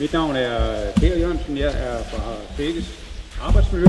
[0.00, 2.84] Mit navn er Per Jørgensen, jeg er fra Fækkes
[3.40, 3.86] Arbejdsmiljø,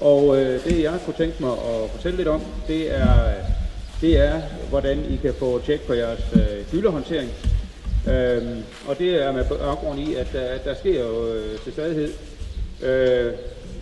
[0.00, 3.32] og øh, det jeg kunne tænke mig at fortælle lidt om, det er,
[4.00, 7.30] det er hvordan I kan få tjek på jeres øh, gyldehåndtering.
[8.08, 12.12] Øhm, og det er med baggrund i, at, der, der sker jo øh, til stadighed
[12.82, 13.32] øh,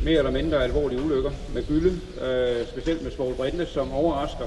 [0.05, 4.47] mere eller mindre alvorlige ulykker med gylde, øh, specielt med svoglbrinte, som overrasker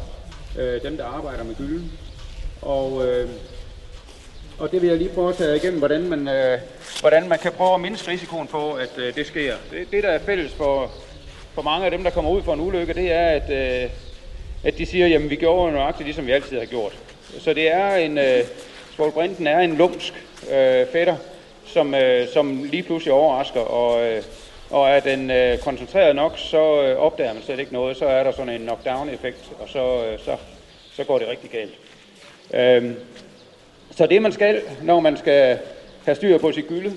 [0.59, 1.91] øh, dem, der arbejder med gylden.
[2.61, 3.29] Og, øh,
[4.60, 6.60] og det vil jeg lige prøve at tage igennem, hvordan man, øh,
[7.00, 9.54] hvordan man kan prøve at mindske risikoen for, at øh, det sker.
[9.71, 10.92] Det, det, der er fælles for,
[11.54, 13.89] for mange af dem, der kommer ud for en ulykke, det er, at, øh,
[14.64, 16.98] at de siger, jamen vi gjorde nøjagtigt, ligesom vi altid har gjort.
[17.39, 18.43] Så det er en, øh,
[18.96, 20.14] svoglbrinten er en lumsk
[20.52, 21.15] øh, fætter,
[21.65, 24.24] som, øh, som lige pludselig overrasker, og, øh,
[24.70, 28.24] og er den øh, koncentreret nok, så øh, opdager man slet ikke noget, så er
[28.24, 30.37] der sådan en knockdown-effekt, og så, øh, så,
[30.93, 31.74] så går det rigtig galt.
[32.53, 32.92] Øh,
[33.95, 35.58] så det man skal, når man skal
[36.06, 36.94] have styr på sit gylde,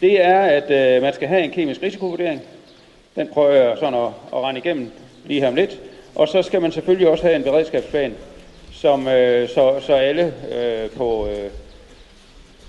[0.00, 2.42] det er, at øh, man skal have en kemisk risikovurdering.
[3.16, 4.90] Den prøver jeg sådan at, at rende igennem
[5.26, 5.78] lige her om lidt.
[6.14, 8.14] Og så skal man selvfølgelig også have en beredskabsplan,
[8.72, 11.50] som, øh, så, så alle øh, på, øh,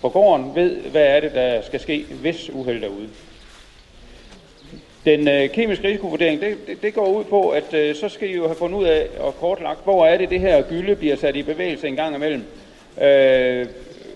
[0.02, 3.09] på gården ved, hvad er det, der skal ske, hvis uheld er ude.
[5.05, 8.35] Den øh, kemiske risikovurdering, det, det, det går ud på, at øh, så skal I
[8.35, 11.35] jo have fundet ud af og kortlagt, hvor er det, det her gylde bliver sat
[11.35, 12.44] i bevægelse en gang imellem,
[13.01, 13.67] øh,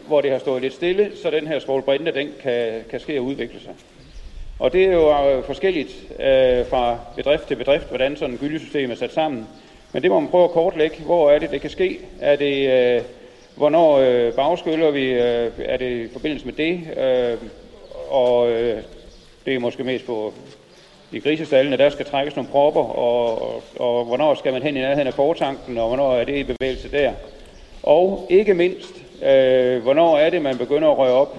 [0.08, 3.26] hvor det har stået lidt stille, så den her svovlbrinte, den kan, kan ske og
[3.26, 3.74] udvikle sig.
[4.60, 8.92] Og det er jo øh, forskelligt øh, fra bedrift til bedrift, hvordan sådan et gyldesystem
[8.92, 9.48] er sat sammen.
[9.94, 11.04] Men det må man prøve at kortlægge.
[11.06, 12.00] Hvor er det, det kan ske?
[12.22, 13.02] Er det, øh,
[13.56, 15.12] hvornår øh, bagskyller vi?
[15.12, 16.98] Øh, er det i forbindelse med det?
[16.98, 17.38] Øh,
[18.10, 18.82] og øh,
[19.46, 20.34] det er måske mest på
[21.12, 24.80] i grisestallene, der skal trækkes nogle propper, og, og, og hvornår skal man hen i
[24.80, 27.14] nærheden af fortanken, og hvornår er det i bevægelse der.
[27.84, 31.38] Og ikke mindst, øh, hvornår er det, man begynder at røre op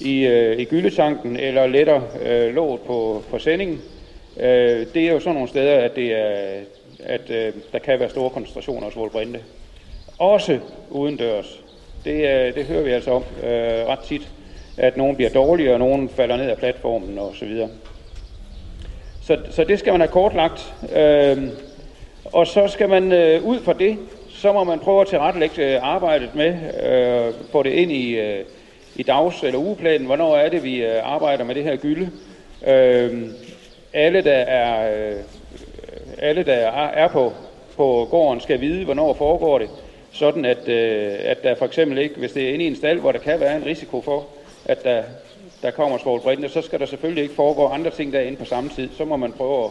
[0.00, 3.82] i, øh, i gyldetanken, eller letter øh, låget på, på sendingen.
[4.36, 6.60] Øh, det er jo sådan nogle steder, at, det er,
[7.04, 9.40] at øh, der kan være store koncentrationer af svålbrinte.
[10.18, 10.58] Også
[10.90, 11.60] uden dørs.
[12.04, 14.28] Det, øh, det hører vi altså om øh, ret tit,
[14.76, 17.66] at nogen bliver dårlige, og nogen falder ned af platformen osv.
[19.22, 20.74] Så, så det skal man have kortlagt.
[20.96, 21.38] Øh,
[22.24, 23.98] og så skal man øh, ud fra det,
[24.40, 28.44] så må man prøve at tilrettelægge øh, arbejdet med, øh, få det ind i, øh,
[28.96, 32.10] i dags- eller ugeplanen, hvornår er det, vi øh, arbejder med det her gylde.
[32.66, 33.22] Øh,
[33.92, 35.16] alle, der er, øh,
[36.18, 37.32] alle, der er, på,
[37.76, 39.70] på gården, skal vide, hvornår foregår det,
[40.12, 43.00] sådan at, øh, at der for eksempel ikke, hvis det er inde i en stald,
[43.00, 44.26] hvor der kan være en risiko for,
[44.64, 45.02] at der
[45.62, 48.88] der kommer svovlbrinte, så skal der selvfølgelig ikke foregå andre ting derinde på samme tid.
[48.96, 49.70] Så må man prøve at,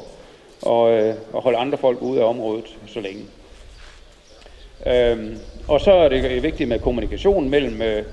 [0.62, 3.25] og, øh, at holde andre folk ude af området så længe.
[4.86, 8.04] Øhm, og så er det vigtigt med kommunikation mellem øh, øh,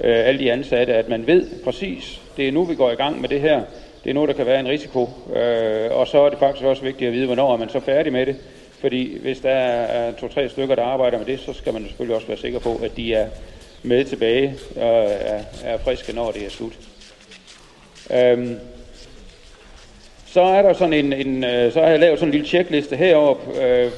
[0.00, 3.28] alle de ansatte, at man ved præcis, det er nu vi går i gang med
[3.28, 3.62] det her,
[4.04, 6.82] det er nu der kan være en risiko, øh, og så er det faktisk også
[6.82, 8.36] vigtigt at vide, hvornår er man så færdig med det,
[8.80, 12.28] fordi hvis der er to-tre stykker, der arbejder med det, så skal man selvfølgelig også
[12.28, 13.26] være sikker på, at de er
[13.82, 16.72] med tilbage og er, er friske, når det er slut.
[18.14, 18.58] Øhm,
[20.26, 22.96] så er der sådan en, en øh, så har jeg lavet sådan en lille checkliste
[22.96, 23.90] heroppe, øh,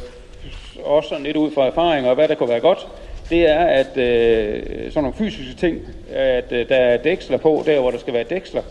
[0.86, 2.86] også sådan lidt ud fra erfaring og hvad der kunne være godt.
[3.30, 5.80] Det er, at øh, sådan nogle fysiske ting,
[6.12, 8.62] at øh, der er dæksler på, der hvor der skal være dæksler,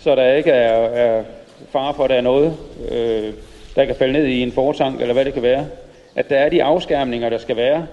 [0.00, 1.24] så der ikke er, er
[1.70, 2.56] fare for, at der er noget,
[2.90, 3.32] øh,
[3.76, 5.66] der kan falde ned i en fortank, eller hvad det kan være.
[6.16, 7.86] At der er de afskærmninger, der skal være,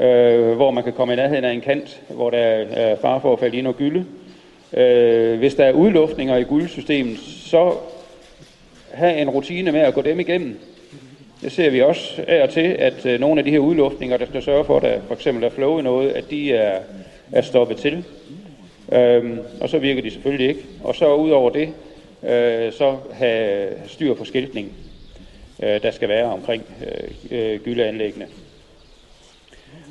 [0.00, 3.32] øh, hvor man kan komme i nærheden af en kant, hvor der er fare for
[3.32, 4.04] at falde i noget gylde.
[4.72, 7.72] Øh, hvis der er udluftninger i guldsystemet, så
[8.92, 10.58] have en rutine med at gå dem igennem.
[11.42, 14.26] Det ser vi også af og til, at øh, nogle af de her udluftninger, der
[14.26, 16.80] skal sørge for, at der for eksempel er flow i noget, at de er,
[17.32, 18.04] er stoppet til.
[18.92, 20.60] Øhm, og så virker de selvfølgelig ikke.
[20.84, 21.68] Og så ud over det,
[22.22, 24.72] øh, så have styr på skiltning,
[25.62, 26.64] øh, der skal være omkring
[27.30, 28.26] øh, øh gyldeanlæggene.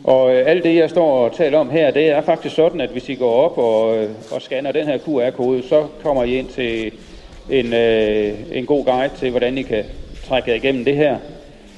[0.03, 2.89] Og øh, alt det, jeg står og taler om her, det er faktisk sådan, at
[2.89, 6.48] hvis I går op og, øh, og scanner den her QR-kode, så kommer I ind
[6.48, 6.92] til
[7.50, 9.86] en, øh, en god guide til, hvordan I kan
[10.27, 11.18] trække jer igennem det her.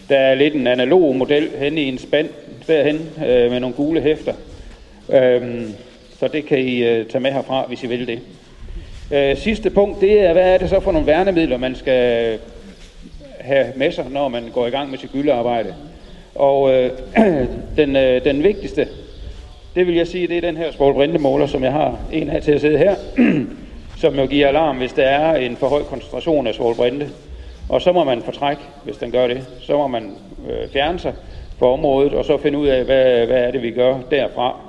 [0.10, 2.30] Der er lidt en analog model hen i en spand
[2.68, 4.34] derhen øh, med nogle gule hæfter.
[5.10, 5.74] Øhm,
[6.20, 8.20] så det kan I øh, tage med herfra, hvis I vil det.
[9.12, 12.40] Øh, sidste punkt, det er, hvad er det så for nogle værnemidler, man skal
[13.40, 15.76] have med sig, når man går i gang med sit gyldearbejde.
[16.36, 16.92] Og øh,
[17.78, 18.88] den, øh, den vigtigste,
[19.76, 22.52] det vil jeg sige, det er den her spolbrintemåler, som jeg har en af til
[22.52, 22.96] at sidde her,
[24.02, 27.10] som jo giver alarm, hvis der er en for høj koncentration af svovlbrinte.
[27.70, 29.48] Og så må man fortrække, hvis den gør det.
[29.62, 30.18] Så må man
[30.50, 31.14] øh, fjerne sig
[31.60, 34.60] fra området, og så finde ud af, hvad, hvad er det, vi gør derfra.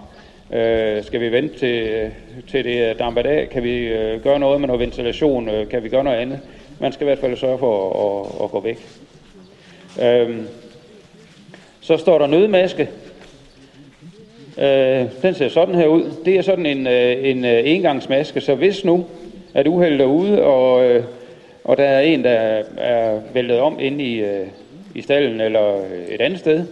[0.53, 2.11] Øh, skal vi vente til, øh,
[2.49, 3.49] til det damper af?
[3.51, 5.49] Kan vi øh, gøre noget med noget ventilation?
[5.49, 6.41] Øh, kan vi gøre noget andet?
[6.81, 8.79] Man skal i hvert fald sørge for at, at, at gå væk.
[10.03, 10.37] Øh,
[11.81, 12.89] så står der nødmaske.
[14.59, 16.11] Øh, den ser sådan her ud.
[16.25, 19.05] Det er sådan en, øh, en øh, engangsmaske, så hvis nu
[19.55, 21.05] at uheldet er ude, og, øh,
[21.65, 24.47] og der er en, der er væltet om inde i, øh,
[24.95, 25.75] i stallen eller
[26.09, 26.65] et andet sted,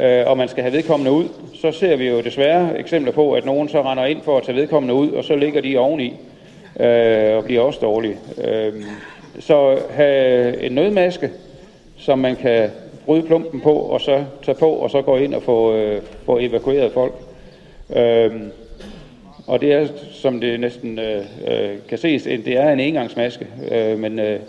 [0.00, 1.24] øh, og man skal have vedkommende ud,
[1.54, 4.56] så ser vi jo desværre eksempler på, at nogen så render ind for at tage
[4.56, 6.16] vedkommende ud, og så ligger de oveni
[6.80, 8.16] øh, og bliver også dårlige.
[8.44, 8.72] Øh,
[9.38, 11.30] så have en nødmaske,
[11.96, 12.70] som man kan
[13.06, 16.38] bryde klumpen på, og så tage på, og så gå ind og få, øh, få
[16.38, 17.14] evakueret folk.
[17.96, 18.32] Øh,
[19.46, 23.98] og det er, som det næsten øh, øh, kan ses, det er en engangsmaske, øh,
[23.98, 24.40] men, øh,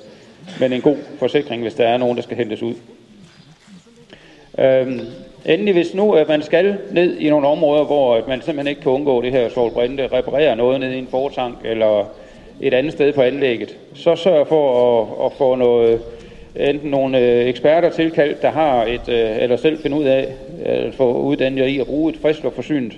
[0.59, 2.73] men en god forsikring, hvis der er nogen, der skal hentes ud.
[4.59, 4.99] Øh,
[5.45, 8.81] endelig, hvis nu at man skal ned i nogle områder, hvor øh, man simpelthen ikke
[8.81, 12.05] kan undgå det her solbrinde, reparere noget ned i en fortank eller
[12.61, 15.99] et andet sted på anlægget, så sørg for at, at få noget,
[16.55, 20.27] øh, enten nogle eksperter tilkaldt, der har et, øh, eller selv finde ud af,
[20.65, 22.94] at få uddannet i at bruge et frisk friskluftforsynet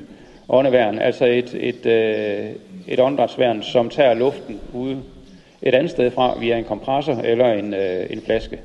[0.54, 2.50] åndeværn, altså et, et, øh,
[2.88, 4.98] et åndedrætsværn, som tager luften ude
[5.62, 8.58] et andet sted fra via en kompressor eller en, øh, en flaske,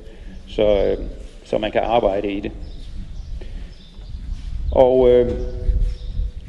[0.47, 0.97] så, øh,
[1.45, 2.51] så man kan arbejde i det.
[4.71, 5.31] Og øh,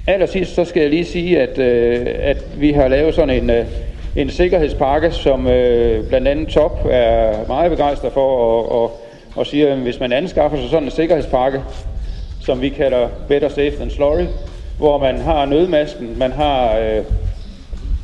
[0.06, 3.66] allersidst så skal jeg lige sige, at, øh, at vi har lavet sådan en, øh,
[4.16, 9.00] en sikkerhedspakke, som øh, blandt andet Top er meget begejstret for, og, og,
[9.36, 11.60] og siger, at hvis man anskaffer sig sådan en sikkerhedspakke,
[12.40, 14.26] som vi kalder Better Safe Than Sorry,
[14.80, 17.04] hvor man har nødmasken, man har øh,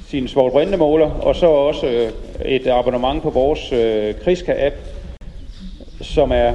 [0.09, 2.11] sin svovlbrindemåler, og så også øh,
[2.45, 4.75] et abonnement på vores øh, Kriska-app,
[6.01, 6.53] som er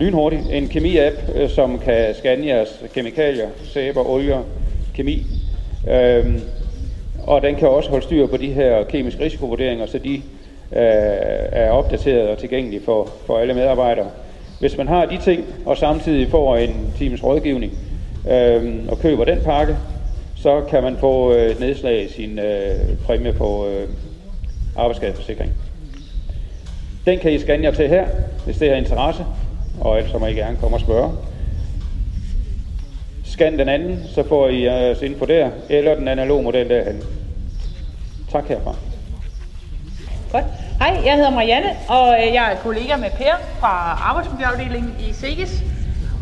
[0.00, 0.40] lynhurtig.
[0.52, 4.42] En kemi-app, øh, som kan scanne jeres kemikalier, sæber, olier,
[4.94, 5.26] kemi.
[5.90, 6.26] Øh,
[7.26, 10.22] og den kan også holde styr på de her kemiske risikovurderinger, så de øh,
[11.52, 14.10] er opdateret og tilgængelige for, for alle medarbejdere.
[14.60, 17.72] Hvis man har de ting, og samtidig får en times rådgivning,
[18.30, 19.76] øh, og køber den pakke,
[20.36, 23.88] så kan man få øh, nedslag i sin øh, præmie på øh,
[24.76, 25.52] arbejdsskadeforsikring.
[27.06, 28.06] Den kan I scanne jer til her,
[28.44, 29.24] hvis det er interesse,
[29.80, 31.12] og ellers må I gerne komme og spørge.
[33.24, 37.02] Scan den anden, så får I jeres info der, eller den analoge model derhen.
[38.30, 38.74] Tak herfra.
[40.32, 40.44] Godt.
[40.78, 45.62] Hej, jeg hedder Marianne, og øh, jeg er kollega med Per fra arbejdsmiljøafdelingen i SEGES.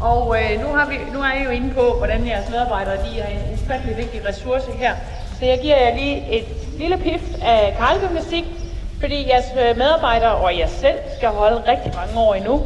[0.00, 3.20] Og øh, nu, har vi, nu er I jo inde på, hvordan jeres medarbejdere de
[3.20, 4.94] er en ufattelig vigtig ressource her.
[5.38, 6.44] Så jeg giver jer lige et
[6.79, 8.44] lille pift af karlgymnastik,
[9.00, 12.62] fordi jeres øh, medarbejdere og jer selv skal holde rigtig mange år endnu.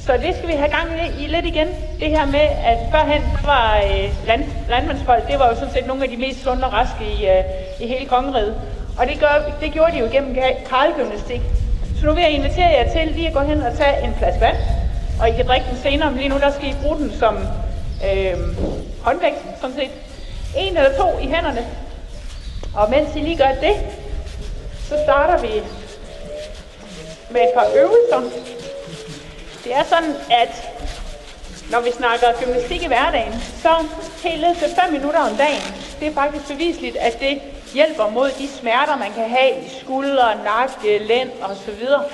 [0.00, 0.88] Så det skal vi have gang
[1.20, 1.68] i lidt igen.
[2.00, 6.04] Det her med, at førhen var øh, land, landmandsfolk, det var jo sådan set nogle
[6.04, 7.44] af de mest sunde og raske i, øh,
[7.80, 8.54] i hele kongeriget.
[8.98, 10.36] Og det, gør, det gjorde de jo gennem
[10.70, 11.40] karlgymnastik.
[12.00, 14.40] Så nu vil jeg invitere jer til lige at gå hen og tage en flaske
[14.40, 14.56] vand,
[15.20, 17.36] og I kan drikke den senere, men lige nu der skal I bruge den som
[18.06, 18.38] øh,
[19.02, 19.90] håndvægt, sådan set.
[20.56, 21.66] En eller to i hænderne.
[22.74, 23.76] Og mens I lige gør det,
[24.88, 25.62] så starter vi
[27.30, 28.38] med et par øvelser.
[29.64, 30.68] Det er sådan, at
[31.70, 33.68] når vi snakker gymnastik i hverdagen, så
[34.24, 35.62] helt ned til 5 minutter om dagen,
[36.00, 37.40] det er faktisk bevisligt, at det
[37.74, 42.04] hjælper mod de smerter, man kan have i skuldre, nakke, lænd og så videre.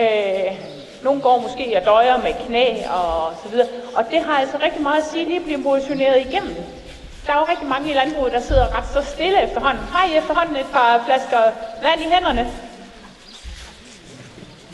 [0.00, 3.68] Øh, nogle går måske og døjer med knæ og så videre.
[3.96, 6.56] Og det har altså rigtig meget at sige, lige at blive motioneret igennem.
[7.26, 9.84] Der er jo rigtig mange i landbruget, der sidder ret så stille efterhånden.
[9.84, 11.40] Har I efterhånden et par flasker
[11.82, 12.52] vand i hænderne?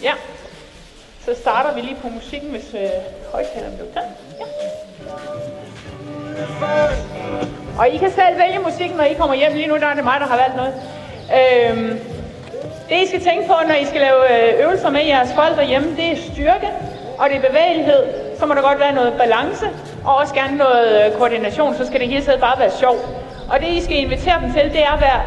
[0.02, 0.12] Ja.
[1.24, 2.88] Så starter vi lige på musikken, hvis øh,
[3.32, 4.16] højtaleren bliver tændt.
[4.40, 4.46] Ja.
[7.78, 9.52] Og I kan selv vælge musikken, når I kommer hjem.
[9.52, 10.74] Lige nu der er det mig, der har valgt noget.
[11.38, 12.00] Øhm,
[12.88, 15.96] det I skal tænke på, når I skal lave øh, øvelser med jeres folk derhjemme,
[15.96, 16.68] det er styrke,
[17.18, 18.02] og det er bevægelighed.
[18.38, 19.66] Så må der godt være noget balance,
[20.04, 23.02] og også gerne noget øh, koordination, så skal det hele tiden bare være sjovt.
[23.50, 25.20] Og det I skal invitere dem til, det er at være,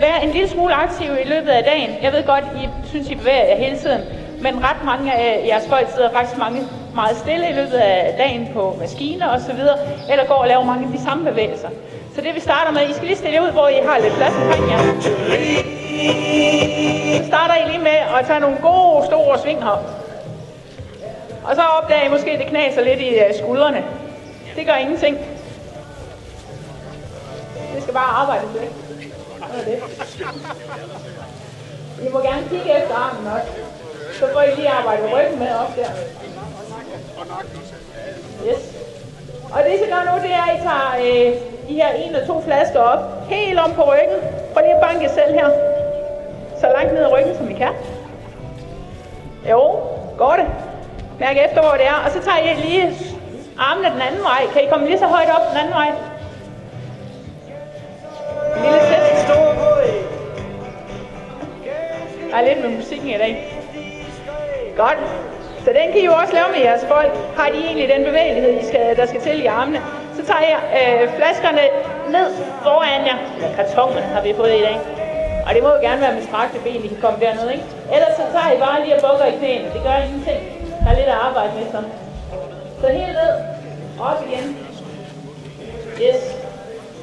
[0.00, 1.90] være en lille smule aktiv i løbet af dagen.
[2.02, 4.00] Jeg ved godt, I synes, I bevæger jer hele tiden,
[4.40, 6.60] men ret mange af jeres folk sidder faktisk mange
[6.94, 9.78] meget stille i løbet af dagen på maskiner og så videre,
[10.10, 11.68] eller går og laver mange af de samme bevægelser.
[12.14, 14.34] Så det vi starter med, I skal lige stille ud, hvor I har lidt plads
[14.42, 14.78] omkring jer.
[17.18, 19.82] Så starter I lige med at tage nogle gode, store her.
[21.44, 23.84] Og så opdager I måske, at det knaser lidt i øh, skuldrene.
[24.56, 25.18] Det gør ingenting.
[27.74, 28.72] Det skal bare arbejde lidt.
[29.66, 29.82] det.
[32.06, 33.52] I må gerne kigge efter armen også.
[34.18, 35.90] Så får I lige arbejde ryggen med op der.
[38.48, 38.74] Yes.
[39.52, 41.34] Og det, I skal gøre nu, det er, at I tager øh,
[41.68, 44.18] de her en eller to flasker op, helt om på ryggen.
[44.52, 45.73] Prøv lige at banke jer selv her
[47.54, 47.72] vi kan.
[49.50, 49.60] Jo,
[50.18, 50.46] går det.
[51.20, 51.98] Mærk efter, hvor det er.
[52.04, 52.96] Og så tager I lige
[53.58, 54.46] armene den anden vej.
[54.52, 55.88] Kan I komme lige så højt op den anden vej?
[58.56, 59.04] En lille sæt.
[62.30, 63.62] Der er lidt med musikken i dag.
[64.76, 64.98] Godt.
[65.64, 67.12] Så den kan I jo også lave med jeres folk.
[67.36, 69.80] Har de egentlig den bevægelighed, I skal, der skal til i armene?
[70.16, 71.60] Så tager jeg øh, flaskerne
[72.08, 73.18] ned foran jer.
[73.36, 74.93] Eller kartonerne har vi fået i dag.
[75.46, 77.64] Og det må jo gerne være med strakte ben, I kan komme derned, ikke?
[77.94, 79.68] Ellers så tager I bare lige og bukker i knæene.
[79.74, 80.40] Det gør ingenting.
[80.82, 81.80] Der er lidt at arbejde med så.
[82.80, 83.32] Så helt ned.
[84.08, 84.46] Op igen.
[86.04, 86.20] Yes.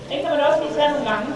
[0.09, 1.27] Den kan man også lige tage nogle gange.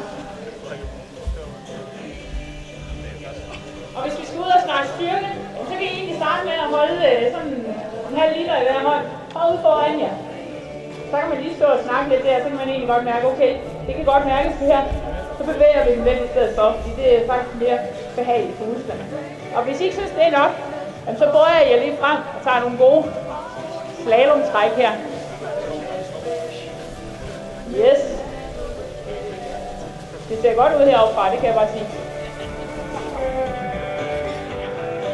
[3.96, 5.30] Og hvis vi skal ud og snakke styrke,
[5.68, 7.54] så kan I egentlig starte med at holde øh, sådan
[8.10, 9.06] en halv liter i hver hånd.
[9.36, 10.16] Hold foran jer.
[11.12, 13.28] Så kan man lige stå og snakke lidt der, så kan man egentlig godt mærke,
[13.28, 13.52] okay,
[13.86, 14.84] det kan godt mærkes det her.
[15.38, 17.80] Så bevæger vi dem lidt i stedet for, fordi det er faktisk mere
[18.16, 19.06] behageligt for musklerne.
[19.56, 20.52] Og hvis I ikke synes, det er nok,
[21.18, 23.04] så bøjer jeg lige frem og tager nogle gode
[24.04, 24.92] slalomtræk her.
[27.70, 28.02] Yes.
[30.30, 31.88] Det ser godt ud heroppe det kan jeg bare sige.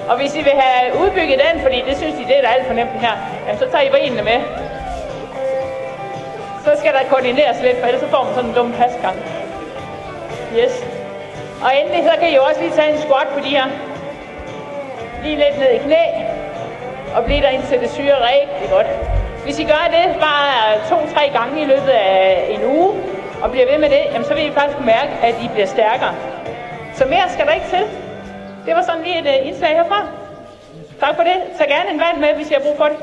[0.09, 2.67] Og hvis I vil have udbygget den, fordi det synes I, det er da alt
[2.67, 4.39] for nemt her, jamen, så tager I benene med.
[6.65, 9.40] Så skal der koordineres lidt, for ellers så får man sådan en dum pasgang.
[10.59, 10.73] Yes.
[11.63, 13.65] Og endelig så kan I jo også lige tage en squat på de her.
[15.23, 16.03] Lige lidt ned i knæ.
[17.15, 18.87] Og blive der indtil det syre rigtig godt.
[19.43, 20.51] Hvis I gør det bare
[20.89, 22.91] to-tre gange i løbet af en uge,
[23.41, 26.15] og bliver ved med det, jamen så vil I faktisk mærke, at I bliver stærkere.
[26.93, 27.83] Så mere skal der ikke til.
[28.65, 30.07] Det var sådan lige et øh, indslag herfra.
[30.99, 31.37] Tak for det.
[31.57, 32.97] Tag gerne en vand med, hvis I har brug for det.